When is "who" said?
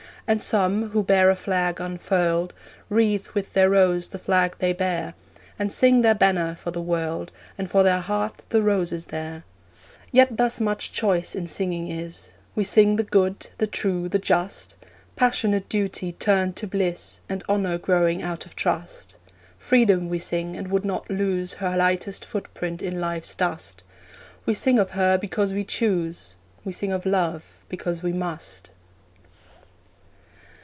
0.91-1.03